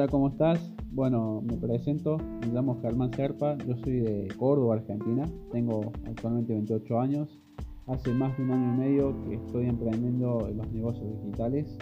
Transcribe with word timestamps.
Hola, 0.00 0.10
¿cómo 0.10 0.28
estás? 0.28 0.72
Bueno, 0.92 1.42
me 1.42 1.58
presento, 1.58 2.16
me 2.40 2.54
llamo 2.54 2.80
Germán 2.80 3.12
Serpa, 3.12 3.58
yo 3.58 3.76
soy 3.84 4.00
de 4.00 4.28
Córdoba, 4.38 4.76
Argentina, 4.76 5.30
tengo 5.52 5.92
actualmente 6.06 6.54
28 6.54 7.00
años, 7.00 7.38
hace 7.86 8.10
más 8.14 8.34
de 8.38 8.44
un 8.44 8.50
año 8.52 8.74
y 8.74 8.78
medio 8.78 9.24
que 9.24 9.34
estoy 9.34 9.66
emprendiendo 9.66 10.48
en 10.48 10.56
los 10.56 10.72
negocios 10.72 11.06
digitales. 11.22 11.76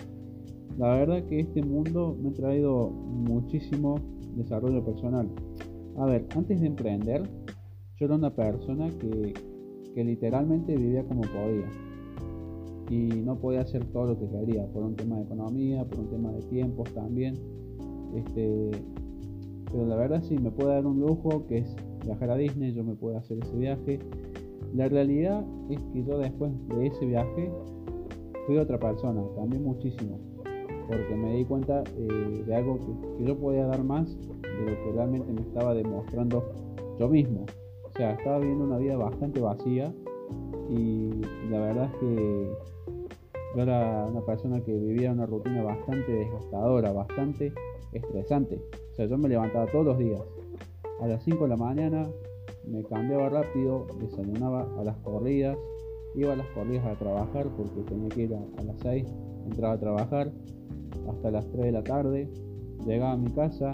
La 0.79 0.95
verdad 0.95 1.23
que 1.27 1.39
este 1.39 1.63
mundo 1.63 2.19
me 2.21 2.31
ha 2.31 2.33
traído 2.33 2.91
muchísimo 2.91 4.01
desarrollo 4.35 4.85
personal. 4.85 5.29
A 5.97 6.07
ver, 6.07 6.27
antes 6.35 6.61
de 6.61 6.67
emprender, 6.67 7.23
yo 8.01 8.07
era 8.07 8.17
una 8.17 8.35
persona 8.35 8.89
que, 8.99 9.33
que 9.95 10.03
literalmente 10.03 10.75
vivía 10.75 11.07
como 11.07 11.21
podía 11.21 11.71
y 12.91 13.21
no 13.23 13.37
podía 13.37 13.61
hacer 13.61 13.85
todo 13.93 14.07
lo 14.07 14.19
que 14.19 14.29
quería 14.29 14.67
por 14.73 14.83
un 14.83 14.97
tema 14.97 15.19
de 15.19 15.23
economía, 15.23 15.85
por 15.85 16.01
un 16.01 16.11
tema 16.11 16.33
de 16.33 16.43
tiempos 16.43 16.93
también. 16.95 17.58
Este, 18.15 18.71
pero 19.71 19.87
la 19.87 19.97
verdad 19.97 20.23
sí 20.23 20.39
me 20.39 20.51
puedo 20.51 20.71
dar 20.71 20.87
un 20.87 21.01
lujo 21.01 21.47
que 21.47 21.59
es 21.59 21.77
viajar 22.05 22.31
a 22.31 22.37
Disney, 22.37 22.73
yo 22.73 22.85
me 22.85 22.95
puedo 22.95 23.19
hacer 23.19 23.39
ese 23.43 23.57
viaje. 23.57 23.99
La 24.75 24.89
realidad 24.89 25.45
es 25.71 25.81
que 25.93 26.05
yo 26.05 26.19
después 26.19 26.53
de 26.69 26.87
ese 26.87 27.07
viaje 27.07 27.51
fui 28.47 28.59
otra 28.59 28.79
persona, 28.79 29.23
cambié 29.37 29.61
muchísimo, 29.61 30.19
porque 30.87 31.15
me 31.15 31.37
di 31.37 31.45
cuenta 31.45 31.83
eh, 31.97 32.45
de 32.47 32.55
algo 32.55 32.79
que, 32.79 33.19
que 33.19 33.25
yo 33.25 33.37
podía 33.39 33.67
dar 33.67 33.83
más 33.85 34.17
de 34.43 34.71
lo 34.71 34.85
que 34.85 34.93
realmente 34.95 35.33
me 35.33 35.41
estaba 35.43 35.75
demostrando 35.75 36.45
yo 36.99 37.09
mismo. 37.09 37.45
O 37.85 37.91
sea, 37.97 38.13
estaba 38.13 38.39
viviendo 38.39 38.65
una 38.65 38.79
vida 38.79 38.97
bastante 38.97 39.41
vacía 39.41 39.93
y 40.71 41.11
la 41.51 41.61
verdad 41.61 41.91
es 41.93 42.01
que 42.01 42.51
yo 43.57 43.63
era 43.63 44.07
una 44.07 44.21
persona 44.21 44.61
que 44.61 44.73
vivía 44.73 45.13
una 45.13 45.27
rutina 45.27 45.63
bastante 45.63 46.13
desgastadora, 46.13 46.93
bastante 46.93 47.53
estresante. 47.93 48.61
O 48.93 48.95
sea, 48.95 49.07
yo 49.07 49.19
me 49.19 49.29
levantaba 49.29 49.67
todos 49.67 49.85
los 49.85 49.99
días 49.99 50.21
a 51.01 51.07
las 51.07 51.23
5 51.23 51.45
de 51.45 51.49
la 51.49 51.57
mañana, 51.57 52.09
me 52.67 52.83
cambiaba 52.85 53.29
rápido, 53.29 53.87
desayunaba 54.01 54.69
a 54.79 54.85
las 54.85 54.97
corridas, 54.99 55.57
iba 56.15 56.33
a 56.33 56.37
las 56.37 56.47
corridas 56.49 56.85
a 56.87 56.99
trabajar 56.99 57.49
porque 57.57 57.83
tenía 57.83 58.09
que 58.09 58.23
ir 58.23 58.35
a, 58.35 58.63
las 58.63 58.79
6, 58.81 59.07
entraba 59.47 59.75
a 59.75 59.79
trabajar 59.79 60.33
hasta 61.09 61.31
las 61.31 61.49
3 61.51 61.67
de 61.67 61.73
la 61.73 61.83
tarde, 61.85 62.29
llegaba 62.87 63.13
a 63.13 63.17
mi 63.17 63.31
casa, 63.31 63.71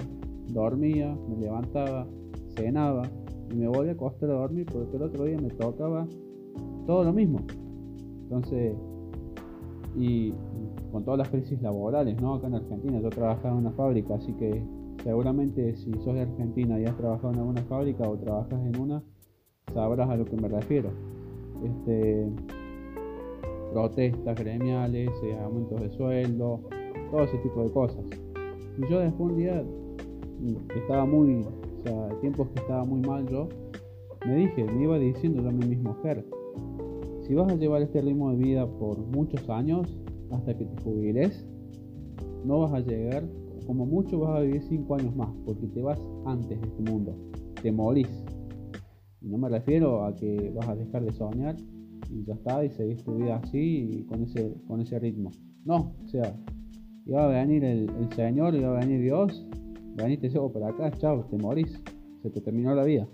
dormía, 0.49 1.17
me 1.29 1.37
levantaba, 1.39 2.07
cenaba 2.57 3.03
y 3.51 3.57
me 3.57 3.69
volvía 3.69 3.93
a 3.93 3.95
acostar 3.95 4.31
a 4.31 4.35
dormir 4.35 4.67
porque 4.71 4.97
el 4.97 5.03
otro 5.03 5.25
día 5.25 5.39
me 5.39 5.49
tocaba 5.49 6.07
todo 6.87 7.05
lo 7.05 7.13
mismo. 7.13 7.41
Entonces, 8.25 8.75
y 9.97 10.33
con 10.95 11.05
todas 11.05 11.19
las 11.19 11.29
crisis 11.29 11.61
laborales, 11.61 12.23
¿no? 12.23 12.35
Acá 12.35 12.47
en 12.47 12.55
Argentina, 12.55 13.01
yo 13.01 13.11
trabajaba 13.11 13.51
en 13.51 13.67
una 13.67 13.73
fábrica, 13.73 14.15
así 14.15 14.33
que 14.35 14.63
seguramente 15.03 15.75
si 15.75 15.93
sos 15.95 16.15
de 16.15 16.21
Argentina 16.21 16.79
y 16.79 16.85
has 16.85 16.97
trabajado 16.97 17.33
en 17.33 17.41
alguna 17.41 17.63
fábrica 17.63 18.09
o 18.09 18.17
trabajas 18.17 18.65
en 18.65 18.81
una, 18.81 19.03
sabrás 19.73 20.09
a 20.09 20.17
lo 20.17 20.25
que 20.25 20.37
me 20.37 20.47
refiero. 20.47 20.91
Este, 21.65 22.29
protestas 23.73 24.39
gremiales, 24.39 25.11
eh, 25.25 25.37
aumentos 25.43 25.81
de 25.81 25.91
sueldo, 25.91 26.61
todo 27.11 27.25
ese 27.25 27.39
tipo 27.39 27.65
de 27.65 27.73
cosas. 27.73 28.05
Y 28.79 28.89
yo 28.89 29.01
después 29.01 29.33
un 29.33 29.37
día 29.37 29.65
mm, 29.65 30.79
estaba 30.79 31.05
muy, 31.07 31.45
o 31.45 31.83
sea, 31.83 32.09
tiempos 32.21 32.51
que 32.51 32.61
estaba 32.61 32.85
muy 32.85 33.01
mal 33.01 33.27
yo, 33.29 33.49
me 34.25 34.37
dije, 34.37 34.63
me 34.63 34.85
iba 34.85 34.97
diciendo 34.97 35.43
yo 35.43 35.49
a 35.49 35.53
mí 35.53 35.67
mismo, 35.67 35.97
Ger, 36.05 36.25
si 37.27 37.35
vas 37.35 37.51
a 37.51 37.57
llevar 37.57 37.83
este 37.83 38.01
ritmo 38.01 38.31
de 38.31 38.37
vida 38.37 38.65
por 38.79 38.97
muchos 38.99 39.51
años, 39.51 39.93
hasta 40.37 40.57
que 40.57 40.65
te 40.65 40.83
jubiles, 40.83 41.47
no 42.45 42.61
vas 42.61 42.73
a 42.73 42.81
llegar, 42.81 43.25
como 43.67 43.87
mucho 43.87 44.21
vas 44.21 44.39
a 44.39 44.41
vivir 44.41 44.63
5 44.63 44.95
años 44.95 45.17
más, 45.17 45.31
porque 45.45 45.67
te 45.69 45.81
vas 45.81 46.01
antes 46.27 46.61
de 46.61 46.67
este 46.67 46.91
mundo, 46.91 47.17
te 47.63 47.73
morís. 47.73 48.09
Y 49.23 49.29
no 49.29 49.39
me 49.39 49.49
refiero 49.49 50.05
a 50.05 50.15
que 50.15 50.53
vas 50.55 50.69
a 50.69 50.77
dejar 50.77 51.05
de 51.05 51.13
soñar 51.13 51.57
y 52.11 52.25
ya 52.25 52.35
está, 52.35 52.65
y 52.65 52.71
seguís 52.71 53.03
tu 53.03 53.15
vida 53.17 53.37
así 53.43 54.05
con 54.09 54.23
ese, 54.23 54.55
con 54.67 54.81
ese 54.81 54.99
ritmo. 54.99 55.31
No, 55.65 55.95
o 56.05 56.09
sea, 56.09 56.37
iba 57.07 57.25
a 57.25 57.29
venir 57.29 57.65
el, 57.65 57.89
Señor, 58.15 58.55
iba 58.55 58.77
a 58.77 58.81
venir 58.81 59.01
Dios, 59.01 59.47
veniste 59.97 60.29
llevo 60.29 60.53
por 60.53 60.63
acá, 60.65 60.91
chao, 60.99 61.25
te 61.25 61.39
morís, 61.39 61.81
se 62.23 62.31
te 62.31 62.41
terminó 62.41 62.75
la 62.75 62.85
vida. 62.85 63.09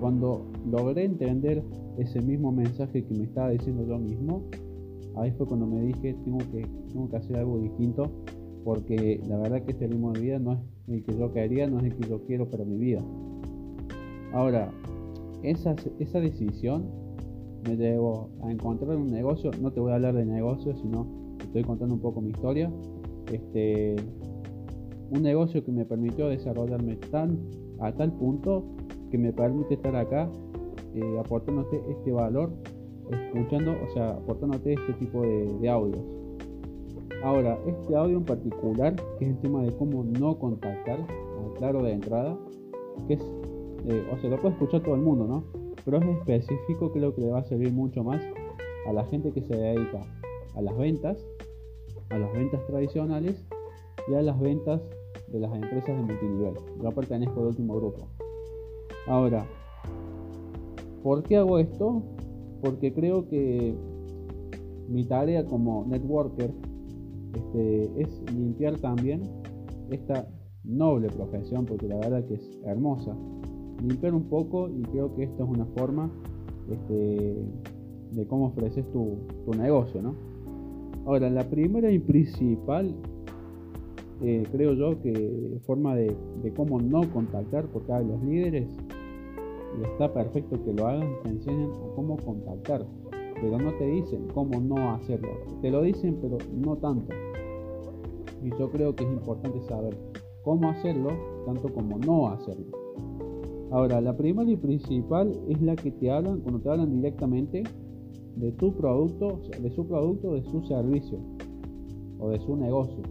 Cuando 0.00 0.46
logré 0.70 1.04
entender 1.04 1.62
ese 1.98 2.22
mismo 2.22 2.50
mensaje 2.50 3.04
que 3.04 3.14
me 3.14 3.24
estaba 3.24 3.50
diciendo 3.50 3.86
yo 3.86 3.98
mismo, 3.98 4.48
ahí 5.16 5.30
fue 5.32 5.46
cuando 5.46 5.66
me 5.66 5.80
dije, 5.82 6.14
tengo 6.24 6.38
que, 6.38 6.66
tengo 6.92 7.08
que 7.08 7.16
hacer 7.16 7.36
algo 7.36 7.58
distinto, 7.58 8.10
porque 8.64 9.20
la 9.26 9.38
verdad 9.38 9.62
que 9.62 9.72
este 9.72 9.86
ritmo 9.86 10.12
de 10.12 10.20
vida 10.20 10.38
no 10.38 10.52
es 10.52 10.58
el 10.88 11.02
que 11.02 11.16
yo 11.16 11.32
quería, 11.32 11.66
no 11.66 11.78
es 11.78 11.84
el 11.84 11.96
que 11.96 12.08
yo 12.08 12.20
quiero 12.26 12.48
para 12.48 12.64
mi 12.64 12.76
vida. 12.76 13.02
Ahora, 14.32 14.70
esa, 15.42 15.74
esa 15.98 16.20
decisión 16.20 16.84
me 17.66 17.76
llevó 17.76 18.30
a 18.42 18.50
encontrar 18.50 18.96
un 18.96 19.08
negocio, 19.08 19.50
no 19.60 19.72
te 19.72 19.80
voy 19.80 19.92
a 19.92 19.96
hablar 19.96 20.14
de 20.14 20.24
negocio, 20.24 20.74
sino 20.76 21.06
estoy 21.40 21.62
contando 21.62 21.94
un 21.94 22.00
poco 22.00 22.20
mi 22.20 22.30
historia. 22.30 22.70
Este, 23.32 23.96
un 25.10 25.22
negocio 25.22 25.64
que 25.64 25.72
me 25.72 25.84
permitió 25.84 26.28
desarrollarme 26.28 26.96
tan, 26.96 27.38
a 27.80 27.92
tal 27.92 28.12
punto 28.12 28.64
que 29.10 29.18
me 29.18 29.32
permite 29.32 29.74
estar 29.74 29.94
acá 29.96 30.30
eh, 30.94 31.18
aportándote 31.18 31.80
este 31.88 32.12
valor, 32.12 32.52
escuchando, 33.10 33.72
o 33.72 33.92
sea, 33.92 34.10
aportándote 34.10 34.74
este 34.74 34.92
tipo 34.94 35.22
de, 35.22 35.68
audios. 35.68 36.02
Ahora, 37.22 37.58
este 37.66 37.94
audio 37.94 38.18
en 38.18 38.24
particular, 38.24 38.94
que 39.18 39.26
es 39.26 39.30
el 39.32 39.38
tema 39.40 39.62
de 39.62 39.72
cómo 39.76 40.04
no 40.04 40.38
contactar, 40.38 40.98
claro 41.58 41.82
de 41.82 41.92
entrada, 41.92 42.36
que 43.06 43.14
es, 43.14 43.20
eh, 43.86 44.08
o 44.12 44.18
sea, 44.18 44.30
lo 44.30 44.38
puede 44.38 44.54
escuchar 44.54 44.82
todo 44.82 44.94
el 44.94 45.02
mundo, 45.02 45.26
¿no? 45.26 45.44
Pero 45.84 45.98
es 45.98 46.06
específico, 46.18 46.90
creo 46.92 47.14
que 47.14 47.20
le 47.20 47.30
va 47.30 47.40
a 47.40 47.44
servir 47.44 47.72
mucho 47.72 48.02
más 48.02 48.22
a 48.86 48.92
la 48.92 49.04
gente 49.06 49.30
que 49.32 49.42
se 49.42 49.56
dedica 49.56 50.00
a 50.54 50.62
las 50.62 50.76
ventas, 50.76 51.18
a 52.08 52.18
las 52.18 52.32
ventas 52.32 52.64
tradicionales 52.66 53.44
y 54.08 54.14
a 54.14 54.22
las 54.22 54.38
ventas 54.40 54.80
de 55.28 55.40
las 55.40 55.54
empresas 55.54 55.96
de 55.96 56.02
multinivel. 56.02 56.54
Yo 56.82 56.90
pertenezco 56.92 57.40
al 57.40 57.46
último 57.48 57.76
grupo. 57.76 58.08
Ahora, 59.06 59.46
¿por 61.02 61.22
qué 61.22 61.36
hago 61.36 61.58
esto? 61.58 62.02
Porque 62.62 62.92
creo 62.92 63.28
que 63.28 63.74
mi 64.88 65.04
tarea 65.04 65.44
como 65.46 65.84
networker 65.86 66.52
este, 67.34 68.02
es 68.02 68.22
limpiar 68.34 68.78
también 68.78 69.22
esta 69.90 70.28
noble 70.64 71.08
profesión, 71.08 71.64
porque 71.64 71.88
la 71.88 71.96
verdad 71.96 72.24
que 72.26 72.34
es 72.34 72.58
hermosa. 72.64 73.16
Limpiar 73.82 74.14
un 74.14 74.24
poco 74.24 74.68
y 74.68 74.82
creo 74.82 75.14
que 75.14 75.24
esto 75.24 75.44
es 75.44 75.48
una 75.48 75.64
forma 75.76 76.10
este, 76.70 77.36
de 78.12 78.26
cómo 78.26 78.46
ofreces 78.46 78.84
tu, 78.92 79.16
negocio, 79.56 80.00
¿no? 80.02 80.14
Ahora, 81.06 81.28
la 81.30 81.48
primera 81.48 81.90
y 81.90 81.98
principal, 81.98 82.94
eh, 84.22 84.44
creo 84.52 84.74
yo 84.74 85.00
que 85.02 85.58
forma 85.66 85.96
de, 85.96 86.14
cómo 86.54 86.80
no 86.80 87.10
contactar, 87.10 87.66
porque 87.66 87.92
a 87.92 88.00
los 88.00 88.22
líderes 88.22 88.68
y 89.78 89.84
está 89.84 90.12
perfecto 90.12 90.62
que 90.64 90.72
lo 90.72 90.86
hagan, 90.86 91.08
te 91.22 91.30
enseñan 91.30 91.70
a 91.70 91.94
cómo 91.94 92.16
contactar, 92.16 92.86
pero 93.40 93.58
no 93.58 93.72
te 93.74 93.86
dicen 93.86 94.28
cómo 94.34 94.60
no 94.60 94.92
hacerlo. 94.92 95.30
Te 95.62 95.70
lo 95.70 95.82
dicen, 95.82 96.18
pero 96.20 96.38
no 96.54 96.76
tanto. 96.76 97.14
Y 98.42 98.50
yo 98.58 98.70
creo 98.70 98.94
que 98.94 99.04
es 99.04 99.10
importante 99.10 99.60
saber 99.62 99.96
cómo 100.42 100.70
hacerlo, 100.70 101.10
tanto 101.46 101.72
como 101.72 101.98
no 101.98 102.28
hacerlo. 102.28 102.66
Ahora, 103.70 104.00
la 104.00 104.16
primera 104.16 104.50
y 104.50 104.56
principal 104.56 105.38
es 105.48 105.60
la 105.62 105.76
que 105.76 105.92
te 105.92 106.10
hablan 106.10 106.40
cuando 106.40 106.60
te 106.60 106.70
hablan 106.70 106.90
directamente 106.90 107.62
de 108.36 108.52
tu 108.52 108.74
producto, 108.74 109.40
de 109.60 109.70
su 109.70 109.86
producto, 109.86 110.34
de 110.34 110.42
su 110.44 110.62
servicio 110.62 111.18
o 112.18 112.30
de 112.30 112.40
su 112.40 112.56
negocio. 112.56 113.02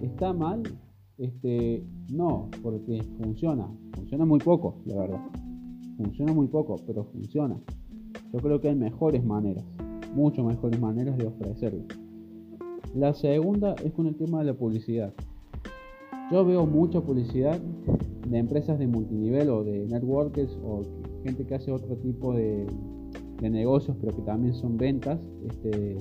Está 0.00 0.32
mal, 0.32 0.62
este, 1.20 1.84
no, 2.10 2.48
porque 2.62 3.02
funciona. 3.22 3.68
Funciona 3.94 4.24
muy 4.24 4.40
poco, 4.40 4.76
la 4.86 4.96
verdad. 4.96 5.20
Funciona 5.98 6.32
muy 6.32 6.46
poco, 6.46 6.76
pero 6.86 7.04
funciona. 7.04 7.60
Yo 8.32 8.38
creo 8.40 8.60
que 8.60 8.68
hay 8.70 8.74
mejores 8.74 9.22
maneras, 9.22 9.64
mucho 10.14 10.42
mejores 10.42 10.80
maneras 10.80 11.18
de 11.18 11.26
ofrecerlo. 11.26 11.84
La 12.94 13.12
segunda 13.12 13.74
es 13.84 13.92
con 13.92 14.06
el 14.06 14.16
tema 14.16 14.38
de 14.38 14.46
la 14.46 14.54
publicidad. 14.54 15.12
Yo 16.32 16.44
veo 16.44 16.64
mucha 16.64 17.00
publicidad 17.00 17.60
de 18.28 18.38
empresas 18.38 18.78
de 18.78 18.86
multinivel 18.86 19.50
o 19.50 19.62
de 19.62 19.86
networkers 19.88 20.56
o 20.64 20.82
gente 21.24 21.44
que 21.44 21.54
hace 21.54 21.70
otro 21.70 21.96
tipo 21.96 22.32
de, 22.32 22.66
negocios, 23.42 23.96
pero 24.00 24.14
que 24.14 24.22
también 24.22 24.54
son 24.54 24.76
ventas, 24.76 25.18
este, 25.48 25.96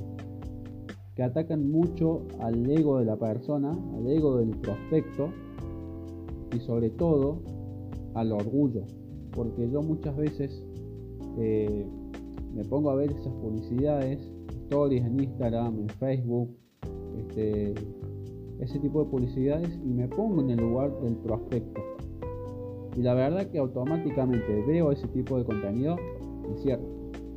que 1.19 1.23
atacan 1.25 1.69
mucho 1.69 2.21
al 2.39 2.65
ego 2.71 2.99
de 2.99 3.03
la 3.03 3.17
persona, 3.17 3.77
al 3.97 4.07
ego 4.07 4.37
del 4.37 4.51
prospecto 4.51 5.27
y 6.55 6.61
sobre 6.61 6.91
todo 6.91 7.41
al 8.13 8.31
orgullo, 8.31 8.83
porque 9.35 9.69
yo 9.69 9.81
muchas 9.81 10.15
veces 10.15 10.63
eh, 11.37 11.85
me 12.55 12.63
pongo 12.63 12.89
a 12.91 12.95
ver 12.95 13.11
esas 13.11 13.33
publicidades, 13.33 14.31
stories 14.67 15.03
en 15.03 15.19
Instagram, 15.19 15.79
en 15.79 15.89
Facebook, 15.89 16.55
este, 17.17 17.73
ese 18.61 18.79
tipo 18.79 19.03
de 19.03 19.09
publicidades 19.09 19.77
y 19.83 19.89
me 19.89 20.07
pongo 20.07 20.39
en 20.39 20.51
el 20.51 20.59
lugar 20.59 21.01
del 21.01 21.17
prospecto. 21.17 21.81
Y 22.95 23.01
la 23.01 23.13
verdad 23.13 23.45
que 23.47 23.59
automáticamente 23.59 24.63
veo 24.65 24.93
ese 24.93 25.09
tipo 25.09 25.37
de 25.37 25.43
contenido 25.43 25.97
y 26.49 26.61
cierro. 26.61 26.87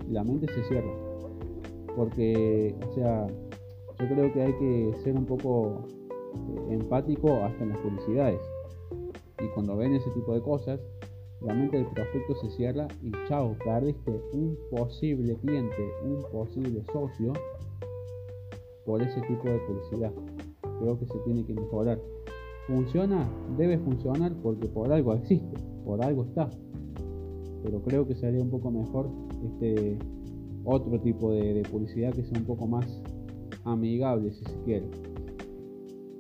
Y 0.08 0.12
la 0.12 0.22
mente 0.22 0.46
se 0.54 0.62
cierra. 0.68 0.92
Porque, 1.96 2.76
o 2.88 2.94
sea, 2.94 3.26
yo 4.02 4.08
creo 4.08 4.32
que 4.32 4.42
hay 4.42 4.52
que 4.54 4.94
ser 5.04 5.16
un 5.16 5.26
poco 5.26 5.84
eh, 6.34 6.74
empático 6.74 7.44
hasta 7.44 7.62
en 7.62 7.70
las 7.70 7.78
publicidades. 7.78 8.40
Y 9.40 9.46
cuando 9.54 9.76
ven 9.76 9.94
ese 9.94 10.10
tipo 10.10 10.34
de 10.34 10.42
cosas, 10.42 10.80
la 11.40 11.54
mente 11.54 11.76
del 11.76 11.86
prospecto 11.86 12.34
se 12.36 12.50
cierra 12.50 12.88
y 13.02 13.12
chao, 13.28 13.56
perdiste 13.64 14.10
un 14.32 14.56
posible 14.70 15.36
cliente, 15.36 15.90
un 16.04 16.22
posible 16.30 16.82
socio 16.92 17.32
por 18.84 19.02
ese 19.02 19.20
tipo 19.22 19.48
de 19.48 19.58
publicidad. 19.58 20.12
Creo 20.80 20.98
que 20.98 21.06
se 21.06 21.18
tiene 21.20 21.44
que 21.44 21.54
mejorar. 21.54 22.00
¿Funciona? 22.66 23.28
Debe 23.56 23.78
funcionar 23.78 24.32
porque 24.42 24.68
por 24.68 24.92
algo 24.92 25.14
existe, 25.14 25.56
por 25.84 26.04
algo 26.04 26.24
está. 26.24 26.48
Pero 27.62 27.80
creo 27.82 28.06
que 28.06 28.16
sería 28.16 28.40
un 28.40 28.50
poco 28.50 28.70
mejor 28.70 29.08
este 29.44 29.96
otro 30.64 31.00
tipo 31.00 31.32
de, 31.32 31.54
de 31.54 31.62
publicidad 31.62 32.12
que 32.12 32.24
sea 32.24 32.38
un 32.38 32.46
poco 32.46 32.66
más 32.66 33.02
amigable 33.64 34.32
si 34.32 34.44
se 34.44 34.60
quiere. 34.64 34.86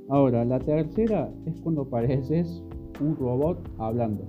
Ahora, 0.08 0.44
la 0.44 0.58
tercera 0.58 1.32
es 1.46 1.60
cuando 1.60 1.84
pareces 1.88 2.62
un 3.00 3.16
robot 3.16 3.58
hablando. 3.78 4.24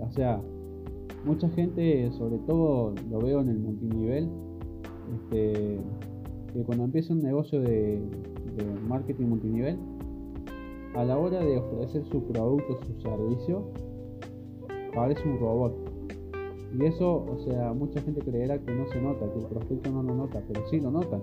O 0.00 0.10
sea, 0.10 0.42
mucha 1.24 1.48
gente, 1.50 2.10
sobre 2.12 2.38
todo 2.38 2.94
lo 3.10 3.18
veo 3.20 3.40
en 3.40 3.48
el 3.48 3.58
multinivel, 3.58 4.28
este, 5.14 5.78
que 6.52 6.62
cuando 6.64 6.84
empieza 6.84 7.12
un 7.12 7.22
negocio 7.22 7.60
de, 7.60 8.00
marketing 8.86 9.26
multinivel, 9.26 9.78
a 10.94 11.04
la 11.04 11.16
hora 11.16 11.40
de 11.40 11.56
ofrecer 11.56 12.04
su 12.06 12.22
producto, 12.24 12.78
su 12.84 13.00
servicio, 13.00 13.64
parece 14.94 15.26
un 15.26 15.38
robot. 15.38 15.74
Y 16.78 16.84
eso, 16.84 17.24
o 17.24 17.38
sea, 17.40 17.72
mucha 17.72 18.00
gente 18.02 18.20
creerá 18.20 18.58
que 18.58 18.74
no 18.74 18.86
se 18.88 19.00
nota, 19.00 19.30
que 19.32 19.38
el 19.38 19.46
prospecto 19.46 19.90
no 19.90 20.02
lo 20.02 20.14
nota, 20.14 20.42
pero 20.48 20.66
sí 20.68 20.80
lo 20.80 20.90
notan. 20.90 21.22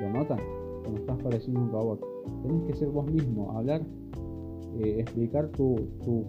Lo 0.00 0.10
notan 0.10 0.38
cuando 0.82 1.00
estás 1.00 1.22
pareciendo 1.22 1.60
un 1.60 1.70
robot. 1.70 2.00
Tienes 2.42 2.62
que 2.64 2.74
ser 2.74 2.88
vos 2.88 3.10
mismo, 3.10 3.52
hablar 3.52 3.82
eh, 4.80 4.96
explicar 4.98 5.48
tu, 5.50 5.76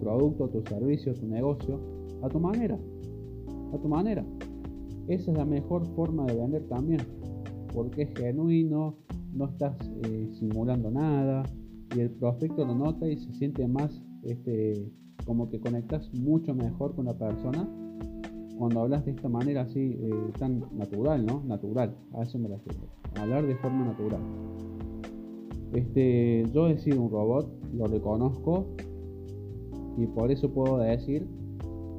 producto, 0.00 0.48
tu 0.48 0.62
servicio, 0.62 1.12
tu 1.14 1.26
negocio 1.26 1.80
a 2.22 2.28
tu 2.28 2.38
manera. 2.38 2.78
A 3.72 3.78
tu 3.78 3.88
manera. 3.88 4.24
Esa 5.08 5.32
es 5.32 5.36
la 5.36 5.44
mejor 5.44 5.84
forma 5.94 6.24
de 6.26 6.36
vender 6.36 6.62
también. 6.68 7.00
Porque 7.74 8.02
es 8.02 8.10
genuino, 8.16 8.94
no 9.32 9.46
estás 9.46 9.76
eh, 10.04 10.28
simulando 10.32 10.90
nada 10.90 11.42
y 11.94 12.00
el 12.00 12.10
prospecto 12.10 12.64
lo 12.64 12.74
nota 12.74 13.08
y 13.08 13.16
se 13.16 13.32
siente 13.34 13.66
más 13.66 14.02
este, 14.22 14.90
como 15.24 15.48
que 15.48 15.60
conectas 15.60 16.12
mucho 16.14 16.54
mejor 16.54 16.94
con 16.94 17.06
la 17.06 17.14
persona 17.14 17.68
cuando 18.58 18.80
hablas 18.80 19.04
de 19.04 19.12
esta 19.12 19.28
manera 19.28 19.62
así 19.62 19.98
eh, 20.00 20.32
tan 20.38 20.64
natural, 20.72 21.24
¿no? 21.24 21.42
Natural, 21.46 21.94
a 22.14 22.22
eso 22.22 22.38
me 22.38 22.48
refiero. 22.48 22.80
Hablar 23.20 23.46
de 23.46 23.56
forma 23.56 23.84
natural. 23.84 24.20
Este, 25.72 26.44
yo 26.52 26.68
he 26.68 26.78
sido 26.78 27.02
un 27.02 27.10
robot, 27.10 27.48
lo 27.74 27.86
reconozco 27.86 28.66
y 29.98 30.06
por 30.06 30.30
eso 30.30 30.50
puedo 30.50 30.78
decir 30.78 31.26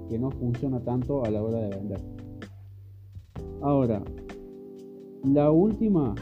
que 0.10 0.18
no 0.18 0.32
funciona 0.32 0.80
tanto 0.80 1.24
a 1.26 1.30
la 1.30 1.44
hora 1.44 1.60
de 1.60 1.70
vender. 1.70 2.02
Ahora, 3.62 4.02
la 5.24 5.52
última 5.52 6.16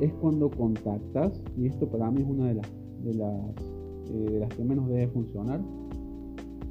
es 0.00 0.12
cuando 0.14 0.48
contactas, 0.50 1.42
y 1.56 1.66
esto 1.66 1.88
para 1.88 2.10
mí 2.10 2.22
es 2.22 2.28
una 2.28 2.46
de 2.48 2.54
las, 2.54 2.68
de 3.02 3.14
las, 3.14 3.50
eh, 4.10 4.30
de 4.30 4.40
las 4.40 4.48
que 4.54 4.64
menos 4.64 4.88
debe 4.88 5.08
funcionar, 5.08 5.60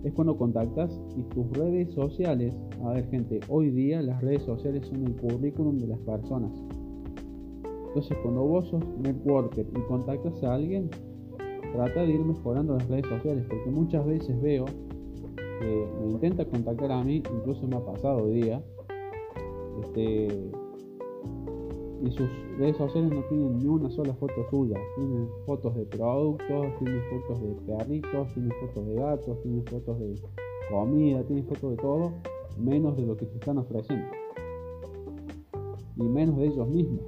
es 0.08 0.14
cuando 0.14 0.38
contactas 0.38 1.02
y 1.18 1.22
tus 1.34 1.50
redes 1.58 1.94
sociales, 1.94 2.56
a 2.84 2.94
ver 2.94 3.10
gente, 3.10 3.40
hoy 3.50 3.70
día 3.70 4.02
las 4.02 4.22
redes 4.22 4.44
sociales 4.44 4.88
son 4.88 5.06
el 5.06 5.16
currículum 5.16 5.78
de 5.80 5.88
las 5.88 6.00
personas. 6.00 6.52
Entonces, 7.88 8.18
cuando 8.24 8.44
vos 8.44 8.68
sos 8.68 8.84
networker 9.00 9.66
y 9.76 9.82
contactas 9.88 10.44
a 10.44 10.54
alguien, 10.54 10.90
trata 11.74 12.02
de 12.02 12.12
ir 12.14 12.22
mejorando 12.22 12.76
las 12.76 12.88
redes 12.88 13.06
sociales, 13.08 13.46
porque 13.50 13.70
muchas 13.70 14.06
veces 14.06 14.42
veo 14.42 14.66
que 15.60 15.88
me 16.00 16.12
intenta 16.12 16.46
contactar 16.46 16.92
a 16.92 17.04
mí, 17.04 17.18
incluso 17.18 17.68
me 17.68 17.76
ha 17.76 17.86
pasado 17.86 18.26
hoy 18.26 18.42
día, 18.42 18.64
este, 19.84 20.52
y 22.04 22.12
sus 22.12 22.30
redes 22.58 22.78
sociales 22.78 23.12
no 23.12 23.22
tienen 23.24 23.58
ni 23.58 23.66
una 23.66 23.90
sola 23.90 24.14
foto 24.16 24.48
suya, 24.50 24.78
tienen 24.96 25.28
fotos 25.46 25.76
de 25.76 25.86
productos, 25.86 26.66
tienen 26.80 27.02
fotos 27.10 27.42
de 27.42 27.56
perritos, 27.66 28.34
tienen 28.34 28.52
fotos 28.62 28.88
de 28.88 28.96
gatos, 28.96 29.42
tienen 29.42 29.66
fotos 29.66 30.00
de 30.00 30.16
comida, 30.70 31.24
tienen 31.24 31.46
fotos 31.46 31.72
de 31.72 31.78
todo, 31.78 32.14
menos 32.60 32.98
de 32.98 33.06
lo 33.06 33.18
que 33.18 33.26
te 33.26 33.36
están 33.36 33.58
ofreciendo. 33.58 34.08
Y 35.96 36.04
menos 36.04 36.38
de 36.38 36.46
ellos 36.46 36.68
mismos 36.70 37.02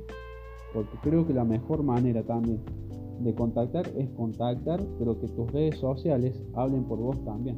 porque 0.73 0.97
creo 1.01 1.25
que 1.25 1.33
la 1.33 1.43
mejor 1.43 1.83
manera 1.83 2.23
también 2.23 2.61
de 3.21 3.33
contactar 3.33 3.87
es 3.97 4.09
contactar, 4.11 4.81
pero 4.97 5.19
que 5.19 5.27
tus 5.27 5.51
redes 5.51 5.77
sociales 5.77 6.41
hablen 6.53 6.83
por 6.83 6.99
vos 6.99 7.23
también. 7.25 7.57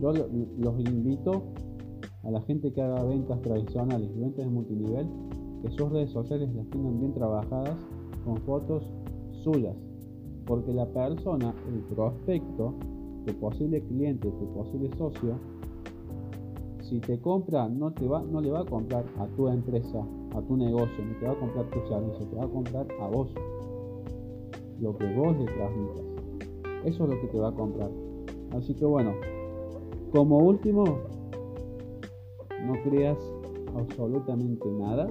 Yo 0.00 0.12
los 0.12 0.78
invito 0.80 1.44
a 2.22 2.30
la 2.30 2.40
gente 2.42 2.72
que 2.72 2.82
haga 2.82 3.02
ventas 3.04 3.40
tradicionales 3.40 4.14
ventas 4.18 4.44
de 4.44 4.50
multinivel, 4.50 5.06
que 5.62 5.70
sus 5.70 5.90
redes 5.90 6.10
sociales 6.10 6.48
las 6.54 6.66
tengan 6.70 6.98
bien 6.98 7.12
trabajadas 7.12 7.76
con 8.24 8.36
fotos 8.38 8.84
suyas, 9.42 9.76
porque 10.46 10.72
la 10.72 10.86
persona, 10.86 11.54
el 11.68 11.80
prospecto, 11.94 12.74
tu 13.26 13.34
posible 13.34 13.82
cliente, 13.82 14.30
tu 14.30 14.52
posible 14.54 14.90
socio, 14.96 15.38
si 16.80 17.00
te 17.00 17.20
compra, 17.20 17.68
no, 17.68 17.92
te 17.92 18.06
va, 18.06 18.22
no 18.22 18.40
le 18.40 18.50
va 18.50 18.60
a 18.60 18.64
comprar 18.64 19.04
a 19.18 19.26
tu 19.36 19.48
empresa, 19.48 20.02
a 20.34 20.40
tu 20.40 20.56
negocio, 20.56 21.04
ni 21.04 21.14
te 21.14 21.26
va 21.26 21.32
a 21.32 21.38
comprar 21.38 21.66
tu 21.70 21.80
servicio, 21.86 22.26
te 22.26 22.36
va 22.36 22.44
a 22.44 22.48
comprar 22.48 22.86
a 23.00 23.08
vos. 23.08 23.28
Lo 24.80 24.96
que 24.96 25.12
vos 25.14 25.36
le 25.36 25.44
transmitas. 25.44 26.04
Eso 26.84 27.04
es 27.04 27.10
lo 27.10 27.20
que 27.20 27.26
te 27.26 27.38
va 27.38 27.48
a 27.48 27.52
comprar. 27.52 27.90
Así 28.56 28.74
que 28.74 28.86
bueno, 28.86 29.12
como 30.12 30.38
último, 30.38 30.84
no 32.64 32.72
creas 32.84 33.18
absolutamente 33.76 34.66
nada 34.70 35.08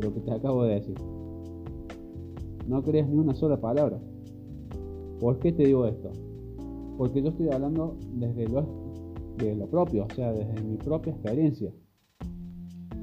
lo 0.00 0.14
que 0.14 0.20
te 0.20 0.32
acabo 0.32 0.64
de 0.64 0.74
decir. 0.74 0.96
No 2.66 2.82
creas 2.82 3.08
ni 3.08 3.18
una 3.18 3.34
sola 3.34 3.60
palabra. 3.60 3.98
¿Por 5.20 5.38
qué 5.38 5.52
te 5.52 5.64
digo 5.64 5.86
esto? 5.86 6.10
Porque 6.98 7.22
yo 7.22 7.30
estoy 7.30 7.48
hablando 7.50 7.96
desde 8.14 8.48
lo 8.48 8.82
de 9.38 9.56
lo 9.56 9.66
propio, 9.66 10.06
o 10.10 10.14
sea, 10.14 10.32
desde 10.32 10.62
mi 10.62 10.76
propia 10.76 11.12
experiencia. 11.12 11.72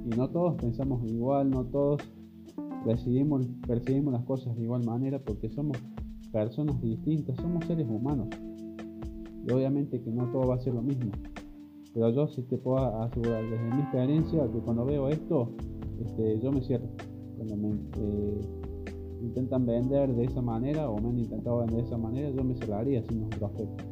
Y 0.06 0.10
no 0.16 0.30
todos 0.30 0.56
pensamos 0.56 1.04
igual, 1.06 1.50
no 1.50 1.66
todos 1.66 2.02
decidimos, 2.86 3.48
percibimos 3.68 4.14
las 4.14 4.24
cosas 4.24 4.56
de 4.56 4.64
igual 4.64 4.84
manera 4.86 5.20
porque 5.20 5.50
somos 5.50 5.78
personas 6.32 6.82
distintas, 6.82 7.36
somos 7.38 7.66
seres 7.66 7.88
humanos. 7.90 8.28
Y 9.46 9.52
obviamente 9.52 10.02
que 10.02 10.12
no 10.12 10.26
todo 10.32 10.48
va 10.48 10.56
a 10.56 10.60
ser 10.60 10.74
lo 10.74 10.82
mismo. 10.82 11.12
Pero 11.94 12.10
yo 12.12 12.28
sí 12.28 12.44
te 12.44 12.58
puedo 12.58 13.02
asegurar 13.02 13.44
desde 13.44 13.76
mi 13.76 13.82
experiencia 13.82 14.52
que 14.52 14.60
cuando 14.60 14.86
veo 14.86 15.10
esto, 15.10 15.50
este, 16.06 16.40
yo 16.40 16.52
me 16.52 16.62
cierro. 16.62 16.88
Cuando 17.38 17.56
me 17.56 17.70
eh, 17.70 18.42
intentan 19.22 19.66
vender 19.66 20.14
de 20.14 20.26
esa 20.26 20.42
manera 20.42 20.90
o 20.90 21.00
me 21.00 21.10
han 21.10 21.20
intentado 21.20 21.60
vender 21.60 21.78
de 21.78 21.84
esa 21.84 21.98
manera, 21.98 22.30
yo 22.30 22.44
me 22.44 22.56
cerraría 22.56 23.04
sin 23.04 23.24
un 23.24 23.30
prospecto. 23.30 23.84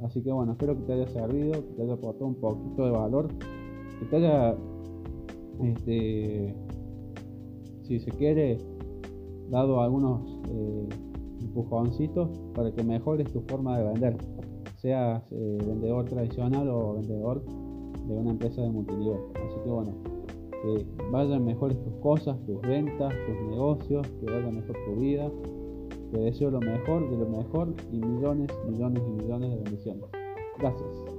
Así 0.00 0.22
que 0.22 0.30
bueno, 0.30 0.52
espero 0.52 0.76
que 0.76 0.82
te 0.82 0.92
haya 0.92 1.08
servido, 1.08 1.52
que 1.52 1.74
te 1.74 1.82
haya 1.82 1.94
aportado 1.94 2.26
un 2.26 2.34
poquito 2.34 2.84
de 2.84 2.90
valor, 2.90 3.28
que 3.98 4.06
te 4.06 4.16
haya, 4.16 4.54
este, 5.62 6.54
si 7.82 7.98
se 7.98 8.10
quiere, 8.10 8.58
dado 9.50 9.80
algunos 9.80 10.40
eh, 10.50 10.88
empujoncitos 11.40 12.28
para 12.54 12.72
que 12.72 12.82
mejores 12.82 13.32
tu 13.32 13.40
forma 13.42 13.78
de 13.78 13.84
vender, 13.84 14.16
seas 14.76 15.22
eh, 15.32 15.58
vendedor 15.66 16.04
tradicional 16.04 16.68
o 16.68 16.94
vendedor 16.94 17.42
de 18.06 18.14
una 18.14 18.30
empresa 18.32 18.62
de 18.62 18.70
multinivel. 18.70 19.18
Así 19.34 19.56
que 19.64 19.70
bueno, 19.70 19.92
que 20.62 20.86
vayan 21.10 21.44
mejores 21.44 21.82
tus 21.82 21.94
cosas, 22.02 22.36
tus 22.46 22.60
ventas, 22.62 23.12
tus 23.26 23.50
negocios, 23.50 24.06
que 24.20 24.26
vaya 24.26 24.50
mejor 24.50 24.76
tu 24.86 25.00
vida 25.00 25.30
te 26.12 26.18
deseo 26.18 26.50
lo 26.50 26.60
mejor 26.60 27.10
de 27.10 27.16
lo 27.16 27.28
mejor 27.28 27.74
y 27.92 27.98
millones, 27.98 28.50
millones 28.68 29.02
y 29.06 29.10
millones 29.10 29.50
de 29.50 29.56
bendiciones. 29.56 30.04
Gracias. 30.58 31.15